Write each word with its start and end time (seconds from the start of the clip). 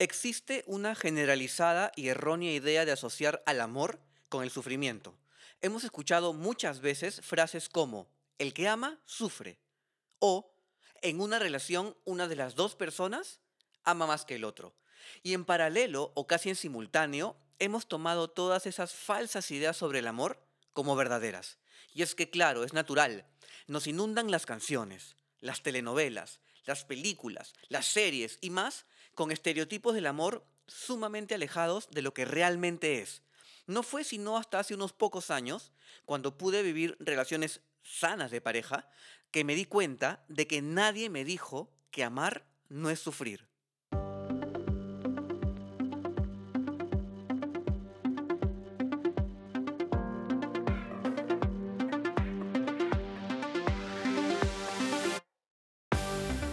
Existe 0.00 0.64
una 0.66 0.94
generalizada 0.94 1.92
y 1.94 2.08
errónea 2.08 2.54
idea 2.54 2.86
de 2.86 2.92
asociar 2.92 3.42
al 3.44 3.60
amor 3.60 4.00
con 4.30 4.42
el 4.42 4.50
sufrimiento. 4.50 5.14
Hemos 5.60 5.84
escuchado 5.84 6.32
muchas 6.32 6.80
veces 6.80 7.20
frases 7.20 7.68
como, 7.68 8.08
el 8.38 8.54
que 8.54 8.66
ama, 8.66 8.98
sufre. 9.04 9.58
O, 10.18 10.54
en 11.02 11.20
una 11.20 11.38
relación, 11.38 11.94
una 12.06 12.28
de 12.28 12.36
las 12.36 12.54
dos 12.54 12.76
personas 12.76 13.40
ama 13.84 14.06
más 14.06 14.24
que 14.24 14.36
el 14.36 14.44
otro. 14.44 14.74
Y 15.22 15.34
en 15.34 15.44
paralelo, 15.44 16.12
o 16.14 16.26
casi 16.26 16.48
en 16.48 16.56
simultáneo, 16.56 17.36
hemos 17.58 17.86
tomado 17.86 18.30
todas 18.30 18.64
esas 18.64 18.94
falsas 18.94 19.50
ideas 19.50 19.76
sobre 19.76 19.98
el 19.98 20.06
amor 20.06 20.42
como 20.72 20.96
verdaderas. 20.96 21.58
Y 21.92 22.00
es 22.00 22.14
que, 22.14 22.30
claro, 22.30 22.64
es 22.64 22.72
natural. 22.72 23.26
Nos 23.66 23.86
inundan 23.86 24.30
las 24.30 24.46
canciones, 24.46 25.16
las 25.40 25.62
telenovelas, 25.62 26.40
las 26.64 26.86
películas, 26.86 27.52
las 27.68 27.84
series 27.84 28.38
y 28.40 28.48
más 28.48 28.86
con 29.14 29.30
estereotipos 29.30 29.94
del 29.94 30.06
amor 30.06 30.46
sumamente 30.66 31.34
alejados 31.34 31.90
de 31.90 32.02
lo 32.02 32.14
que 32.14 32.24
realmente 32.24 33.00
es. 33.00 33.22
No 33.66 33.82
fue 33.82 34.04
sino 34.04 34.36
hasta 34.36 34.58
hace 34.58 34.74
unos 34.74 34.92
pocos 34.92 35.30
años, 35.30 35.72
cuando 36.04 36.38
pude 36.38 36.62
vivir 36.62 36.96
relaciones 37.00 37.60
sanas 37.82 38.30
de 38.30 38.40
pareja, 38.40 38.88
que 39.30 39.44
me 39.44 39.54
di 39.54 39.64
cuenta 39.64 40.24
de 40.28 40.46
que 40.46 40.62
nadie 40.62 41.10
me 41.10 41.24
dijo 41.24 41.72
que 41.90 42.04
amar 42.04 42.46
no 42.68 42.90
es 42.90 43.00
sufrir. 43.00 43.49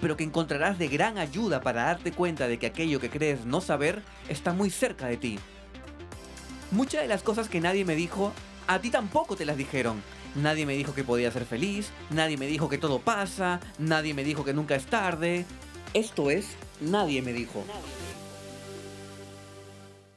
pero 0.00 0.16
que 0.16 0.24
encontrarás 0.24 0.78
de 0.78 0.88
gran 0.88 1.18
ayuda 1.18 1.60
para 1.60 1.84
darte 1.84 2.12
cuenta 2.12 2.48
de 2.48 2.58
que 2.58 2.66
aquello 2.66 3.00
que 3.00 3.10
crees 3.10 3.44
no 3.44 3.60
saber 3.60 4.02
está 4.28 4.52
muy 4.52 4.70
cerca 4.70 5.06
de 5.06 5.16
ti. 5.16 5.38
Muchas 6.70 7.02
de 7.02 7.08
las 7.08 7.22
cosas 7.22 7.48
que 7.48 7.60
nadie 7.60 7.84
me 7.84 7.96
dijo, 7.96 8.32
a 8.66 8.80
ti 8.80 8.90
tampoco 8.90 9.36
te 9.36 9.44
las 9.44 9.56
dijeron. 9.56 10.02
Nadie 10.36 10.64
me 10.64 10.76
dijo 10.76 10.94
que 10.94 11.02
podía 11.02 11.32
ser 11.32 11.44
feliz, 11.44 11.90
nadie 12.10 12.36
me 12.36 12.46
dijo 12.46 12.68
que 12.68 12.78
todo 12.78 13.00
pasa, 13.00 13.60
nadie 13.78 14.14
me 14.14 14.22
dijo 14.22 14.44
que 14.44 14.54
nunca 14.54 14.76
es 14.76 14.86
tarde. 14.86 15.44
Esto 15.92 16.30
es, 16.30 16.46
nadie 16.80 17.20
me 17.20 17.32
dijo. 17.32 17.64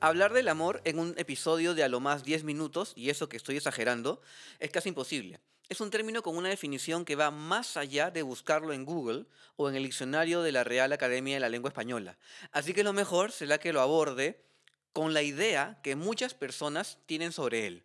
Hablar 0.00 0.32
del 0.32 0.46
amor 0.46 0.80
en 0.84 1.00
un 1.00 1.14
episodio 1.16 1.74
de 1.74 1.82
a 1.82 1.88
lo 1.88 1.98
más 1.98 2.22
10 2.22 2.44
minutos, 2.44 2.92
y 2.94 3.10
eso 3.10 3.28
que 3.28 3.36
estoy 3.36 3.56
exagerando, 3.56 4.20
es 4.60 4.70
casi 4.70 4.90
imposible. 4.90 5.40
Es 5.68 5.80
un 5.80 5.90
término 5.90 6.22
con 6.22 6.36
una 6.36 6.48
definición 6.48 7.04
que 7.04 7.16
va 7.16 7.32
más 7.32 7.76
allá 7.76 8.12
de 8.12 8.22
buscarlo 8.22 8.72
en 8.72 8.84
Google 8.84 9.26
o 9.56 9.68
en 9.68 9.74
el 9.74 9.82
diccionario 9.82 10.42
de 10.42 10.52
la 10.52 10.62
Real 10.62 10.92
Academia 10.92 11.34
de 11.34 11.40
la 11.40 11.48
Lengua 11.48 11.70
Española. 11.70 12.16
Así 12.52 12.72
que 12.72 12.84
lo 12.84 12.92
mejor 12.92 13.32
será 13.32 13.58
que 13.58 13.72
lo 13.72 13.80
aborde 13.80 14.44
con 14.92 15.12
la 15.12 15.22
idea 15.22 15.80
que 15.82 15.96
muchas 15.96 16.34
personas 16.34 16.98
tienen 17.06 17.32
sobre 17.32 17.66
él. 17.66 17.84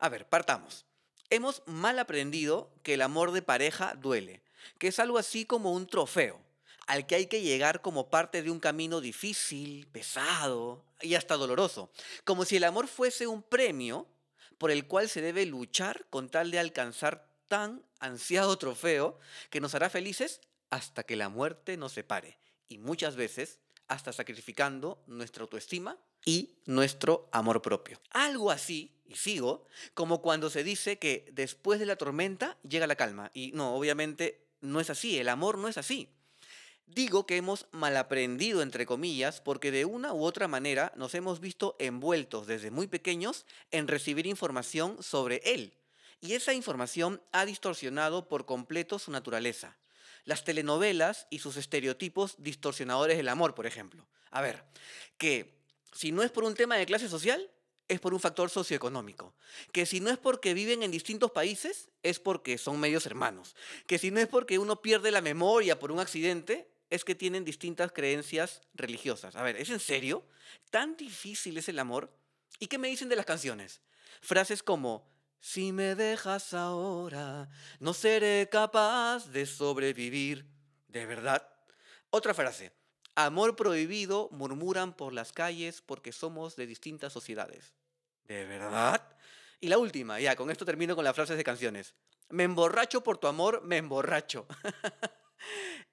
A 0.00 0.08
ver, 0.08 0.28
partamos. 0.28 0.84
Hemos 1.30 1.62
mal 1.66 2.00
aprendido 2.00 2.74
que 2.82 2.94
el 2.94 3.02
amor 3.02 3.30
de 3.30 3.40
pareja 3.40 3.94
duele, 3.94 4.42
que 4.78 4.88
es 4.88 4.98
algo 4.98 5.16
así 5.16 5.46
como 5.46 5.72
un 5.72 5.86
trofeo, 5.86 6.40
al 6.88 7.06
que 7.06 7.14
hay 7.14 7.26
que 7.26 7.40
llegar 7.40 7.82
como 7.82 8.10
parte 8.10 8.42
de 8.42 8.50
un 8.50 8.58
camino 8.58 9.00
difícil, 9.00 9.86
pesado 9.86 10.84
y 11.00 11.14
hasta 11.14 11.36
doloroso, 11.36 11.92
como 12.24 12.44
si 12.44 12.56
el 12.56 12.64
amor 12.64 12.88
fuese 12.88 13.28
un 13.28 13.44
premio 13.44 14.08
por 14.62 14.70
el 14.70 14.86
cual 14.86 15.08
se 15.08 15.20
debe 15.20 15.44
luchar 15.44 16.06
con 16.08 16.28
tal 16.28 16.52
de 16.52 16.60
alcanzar 16.60 17.28
tan 17.48 17.84
ansiado 17.98 18.58
trofeo 18.58 19.18
que 19.50 19.60
nos 19.60 19.74
hará 19.74 19.90
felices 19.90 20.40
hasta 20.70 21.02
que 21.02 21.16
la 21.16 21.28
muerte 21.28 21.76
nos 21.76 21.90
separe. 21.90 22.38
Y 22.68 22.78
muchas 22.78 23.16
veces 23.16 23.58
hasta 23.88 24.12
sacrificando 24.12 25.02
nuestra 25.08 25.42
autoestima 25.42 25.98
y 26.24 26.60
nuestro 26.64 27.28
amor 27.32 27.60
propio. 27.60 28.00
Algo 28.10 28.52
así, 28.52 29.02
y 29.04 29.16
sigo, 29.16 29.66
como 29.94 30.22
cuando 30.22 30.48
se 30.48 30.62
dice 30.62 30.96
que 30.96 31.28
después 31.32 31.80
de 31.80 31.86
la 31.86 31.96
tormenta 31.96 32.56
llega 32.62 32.86
la 32.86 32.94
calma. 32.94 33.32
Y 33.34 33.50
no, 33.54 33.74
obviamente 33.74 34.46
no 34.60 34.78
es 34.78 34.90
así, 34.90 35.18
el 35.18 35.28
amor 35.28 35.58
no 35.58 35.66
es 35.66 35.76
así. 35.76 36.08
Digo 36.86 37.26
que 37.26 37.36
hemos 37.36 37.66
malaprendido, 37.70 38.60
entre 38.60 38.84
comillas, 38.84 39.40
porque 39.40 39.70
de 39.70 39.84
una 39.84 40.12
u 40.12 40.24
otra 40.24 40.46
manera 40.46 40.92
nos 40.96 41.14
hemos 41.14 41.40
visto 41.40 41.74
envueltos 41.78 42.46
desde 42.46 42.70
muy 42.70 42.86
pequeños 42.86 43.46
en 43.70 43.88
recibir 43.88 44.26
información 44.26 45.02
sobre 45.02 45.40
él. 45.44 45.74
Y 46.20 46.34
esa 46.34 46.52
información 46.54 47.22
ha 47.32 47.44
distorsionado 47.44 48.28
por 48.28 48.46
completo 48.46 48.98
su 48.98 49.10
naturaleza. 49.10 49.76
Las 50.24 50.44
telenovelas 50.44 51.26
y 51.30 51.40
sus 51.40 51.56
estereotipos 51.56 52.36
distorsionadores 52.38 53.16
del 53.16 53.28
amor, 53.28 53.54
por 53.54 53.66
ejemplo. 53.66 54.06
A 54.30 54.40
ver, 54.40 54.62
que 55.18 55.58
si 55.92 56.12
no 56.12 56.22
es 56.22 56.30
por 56.30 56.44
un 56.44 56.54
tema 56.54 56.76
de 56.76 56.86
clase 56.86 57.08
social, 57.08 57.50
es 57.88 58.00
por 58.00 58.14
un 58.14 58.20
factor 58.20 58.50
socioeconómico. 58.50 59.34
Que 59.72 59.84
si 59.84 60.00
no 60.00 60.10
es 60.10 60.18
porque 60.18 60.54
viven 60.54 60.82
en 60.82 60.90
distintos 60.90 61.30
países, 61.30 61.88
es 62.02 62.18
porque 62.18 62.56
son 62.56 62.80
medios 62.80 63.06
hermanos. 63.06 63.54
Que 63.86 63.98
si 63.98 64.10
no 64.10 64.20
es 64.20 64.28
porque 64.28 64.58
uno 64.58 64.80
pierde 64.80 65.10
la 65.10 65.20
memoria 65.20 65.78
por 65.78 65.92
un 65.92 66.00
accidente, 66.00 66.71
es 66.92 67.06
que 67.06 67.14
tienen 67.14 67.42
distintas 67.42 67.90
creencias 67.90 68.60
religiosas. 68.74 69.34
A 69.34 69.42
ver, 69.42 69.56
¿es 69.56 69.70
en 69.70 69.80
serio? 69.80 70.26
¿Tan 70.70 70.94
difícil 70.94 71.56
es 71.56 71.70
el 71.70 71.78
amor? 71.78 72.14
¿Y 72.58 72.66
qué 72.66 72.76
me 72.76 72.88
dicen 72.88 73.08
de 73.08 73.16
las 73.16 73.24
canciones? 73.24 73.80
Frases 74.20 74.62
como, 74.62 75.10
si 75.40 75.72
me 75.72 75.94
dejas 75.94 76.52
ahora, 76.52 77.48
no 77.80 77.94
seré 77.94 78.46
capaz 78.52 79.30
de 79.32 79.46
sobrevivir. 79.46 80.44
¿De 80.86 81.06
verdad? 81.06 81.48
Otra 82.10 82.34
frase, 82.34 82.72
amor 83.14 83.56
prohibido 83.56 84.28
murmuran 84.30 84.94
por 84.94 85.14
las 85.14 85.32
calles 85.32 85.80
porque 85.80 86.12
somos 86.12 86.56
de 86.56 86.66
distintas 86.66 87.14
sociedades. 87.14 87.72
¿De 88.24 88.44
verdad? 88.44 89.16
Y 89.60 89.68
la 89.68 89.78
última, 89.78 90.20
ya, 90.20 90.36
con 90.36 90.50
esto 90.50 90.66
termino 90.66 90.94
con 90.94 91.04
las 91.04 91.14
frases 91.14 91.38
de 91.38 91.44
canciones. 91.44 91.94
Me 92.28 92.42
emborracho 92.42 93.02
por 93.02 93.16
tu 93.16 93.28
amor, 93.28 93.62
me 93.62 93.78
emborracho. 93.78 94.46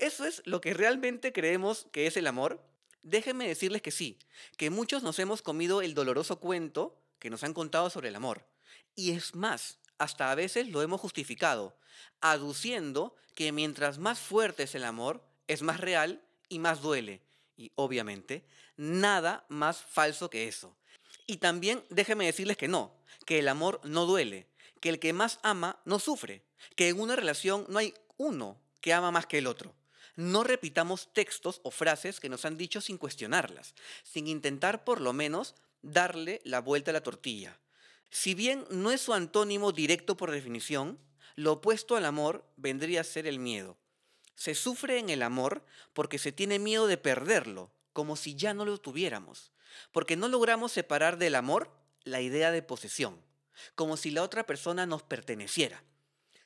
¿Eso 0.00 0.24
es 0.24 0.40
lo 0.46 0.62
que 0.62 0.72
realmente 0.72 1.30
creemos 1.30 1.86
que 1.92 2.06
es 2.06 2.16
el 2.16 2.26
amor? 2.26 2.64
Déjenme 3.02 3.46
decirles 3.46 3.82
que 3.82 3.90
sí, 3.90 4.18
que 4.56 4.70
muchos 4.70 5.02
nos 5.02 5.18
hemos 5.18 5.42
comido 5.42 5.82
el 5.82 5.92
doloroso 5.92 6.40
cuento 6.40 6.98
que 7.18 7.28
nos 7.28 7.44
han 7.44 7.52
contado 7.52 7.90
sobre 7.90 8.08
el 8.08 8.16
amor. 8.16 8.46
Y 8.96 9.10
es 9.10 9.34
más, 9.34 9.78
hasta 9.98 10.30
a 10.30 10.34
veces 10.34 10.68
lo 10.68 10.80
hemos 10.80 11.02
justificado, 11.02 11.76
aduciendo 12.22 13.14
que 13.34 13.52
mientras 13.52 13.98
más 13.98 14.18
fuerte 14.18 14.62
es 14.62 14.74
el 14.74 14.84
amor, 14.84 15.22
es 15.48 15.60
más 15.60 15.80
real 15.80 16.22
y 16.48 16.60
más 16.60 16.80
duele. 16.80 17.20
Y 17.58 17.70
obviamente, 17.74 18.42
nada 18.78 19.44
más 19.50 19.82
falso 19.82 20.30
que 20.30 20.48
eso. 20.48 20.74
Y 21.26 21.36
también 21.36 21.84
déjenme 21.90 22.24
decirles 22.24 22.56
que 22.56 22.68
no, 22.68 22.96
que 23.26 23.38
el 23.38 23.48
amor 23.48 23.82
no 23.84 24.06
duele, 24.06 24.46
que 24.80 24.88
el 24.88 24.98
que 24.98 25.12
más 25.12 25.40
ama 25.42 25.78
no 25.84 25.98
sufre, 25.98 26.42
que 26.74 26.88
en 26.88 27.00
una 27.00 27.16
relación 27.16 27.66
no 27.68 27.78
hay 27.78 27.92
uno 28.16 28.58
que 28.80 28.94
ama 28.94 29.10
más 29.10 29.26
que 29.26 29.36
el 29.36 29.46
otro 29.46 29.74
no 30.20 30.44
repitamos 30.44 31.12
textos 31.12 31.60
o 31.64 31.70
frases 31.70 32.20
que 32.20 32.28
nos 32.28 32.44
han 32.44 32.56
dicho 32.56 32.80
sin 32.80 32.98
cuestionarlas, 32.98 33.74
sin 34.02 34.26
intentar 34.26 34.84
por 34.84 35.00
lo 35.00 35.12
menos 35.12 35.54
darle 35.82 36.40
la 36.44 36.60
vuelta 36.60 36.90
a 36.90 36.94
la 36.94 37.02
tortilla. 37.02 37.58
Si 38.10 38.34
bien 38.34 38.66
no 38.70 38.90
es 38.90 39.00
su 39.00 39.14
antónimo 39.14 39.72
directo 39.72 40.16
por 40.16 40.30
definición, 40.30 40.98
lo 41.36 41.52
opuesto 41.52 41.96
al 41.96 42.04
amor 42.04 42.44
vendría 42.56 43.00
a 43.00 43.04
ser 43.04 43.26
el 43.26 43.38
miedo. 43.38 43.78
Se 44.34 44.54
sufre 44.54 44.98
en 44.98 45.10
el 45.10 45.22
amor 45.22 45.64
porque 45.94 46.18
se 46.18 46.32
tiene 46.32 46.58
miedo 46.58 46.86
de 46.86 46.98
perderlo, 46.98 47.70
como 47.92 48.16
si 48.16 48.34
ya 48.34 48.52
no 48.52 48.64
lo 48.64 48.78
tuviéramos, 48.78 49.52
porque 49.90 50.16
no 50.16 50.28
logramos 50.28 50.72
separar 50.72 51.18
del 51.18 51.34
amor 51.34 51.70
la 52.04 52.20
idea 52.20 52.50
de 52.50 52.62
posesión, 52.62 53.20
como 53.74 53.96
si 53.96 54.10
la 54.10 54.22
otra 54.22 54.44
persona 54.44 54.86
nos 54.86 55.02
perteneciera. 55.02 55.82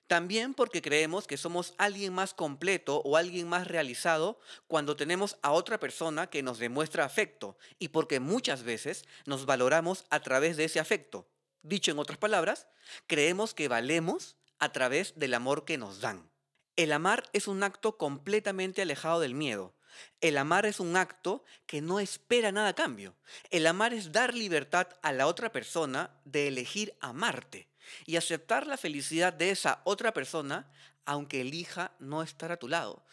También 0.06 0.53
porque 0.53 0.83
creemos 0.83 1.27
que 1.27 1.39
somos 1.39 1.75
alguien 1.79 2.12
más 2.12 2.35
completo 2.35 3.01
o 3.05 3.17
alguien 3.17 3.49
más 3.49 3.67
realizado 3.67 4.39
cuando 4.67 4.97
tenemos 4.97 5.39
a 5.43 5.53
otra 5.53 5.81
persona 5.81 6.29
que 6.29 6.43
nos 6.43 6.59
demuestra 6.59 7.06
afecto 7.06 7.56
y 7.79 7.89
porque 7.89 8.21
muchas 8.21 8.65
veces 8.65 9.06
nos 9.25 9.47
valoramos 9.47 10.05
a 10.11 10.21
través 10.21 10.59
de 10.59 10.65
ese 10.65 10.79
afecto. 10.79 11.27
Dicho 11.62 11.91
en 11.91 11.99
otras 11.99 12.19
palabras, 12.19 12.67
creemos 13.06 13.55
que 13.55 13.69
valemos 13.69 14.37
a 14.59 14.73
través 14.73 15.15
del 15.19 15.33
amor 15.33 15.65
que 15.65 15.79
nos 15.79 16.01
dan. 16.01 16.31
El 16.77 16.93
amar 16.93 17.23
es 17.33 17.49
un 17.49 17.62
acto 17.62 17.97
completamente 17.97 18.83
alejado 18.83 19.21
del 19.21 19.35
miedo, 19.35 19.75
El 20.21 20.37
amar 20.39 20.67
es 20.67 20.81
un 20.81 20.97
acto 20.97 21.45
que 21.67 21.81
no 21.81 22.01
espera 22.01 22.51
nada 22.51 22.71
a 22.71 22.75
cambio. 22.75 23.15
El 23.51 23.65
amar 23.65 23.95
es 23.95 24.11
dar 24.11 24.35
libertad 24.35 24.89
a 25.03 25.12
la 25.12 25.29
otra 25.29 25.53
persona 25.53 26.11
de 26.25 26.49
elegir 26.49 26.97
amarte 27.01 27.69
y 28.06 28.16
aceptar 28.16 28.66
la 28.66 28.76
felicidad 28.76 29.32
de 29.32 29.50
esa 29.50 29.81
otra 29.84 30.12
persona 30.12 30.70
aunque 31.06 31.40
elija 31.40 31.92
no 31.98 32.22
estar 32.22 32.52
a 32.52 32.56
tu 32.56 32.69
lado. 32.69 33.04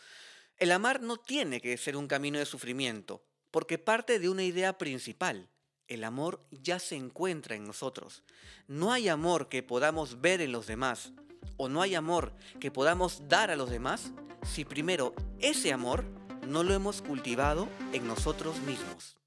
El 0.57 0.71
amar 0.71 1.01
no 1.01 1.17
tiene 1.17 1.61
que 1.61 1.77
ser 1.77 1.97
un 1.97 2.07
camino 2.07 2.39
de 2.39 2.45
sufrimiento, 2.45 3.23
porque 3.49 3.77
parte 3.77 4.19
de 4.19 4.29
una 4.29 4.43
idea 4.43 4.77
principal. 4.77 5.49
El 5.87 6.03
amor 6.03 6.45
ya 6.51 6.79
se 6.79 6.95
encuentra 6.95 7.55
en 7.55 7.65
nosotros. 7.65 8.23
No 8.67 8.93
hay 8.93 9.09
amor 9.09 9.49
que 9.49 9.63
podamos 9.63 10.21
ver 10.21 10.39
en 10.39 10.51
los 10.51 10.67
demás, 10.67 11.11
o 11.57 11.67
no 11.67 11.81
hay 11.81 11.95
amor 11.95 12.33
que 12.59 12.71
podamos 12.71 13.27
dar 13.27 13.51
a 13.51 13.55
los 13.55 13.69
demás 13.69 14.11
si 14.43 14.63
primero 14.63 15.13
ese 15.39 15.73
amor 15.73 16.05
no 16.47 16.63
lo 16.63 16.73
hemos 16.73 17.01
cultivado 17.01 17.67
en 17.91 18.07
nosotros 18.07 18.59
mismos. 18.61 19.20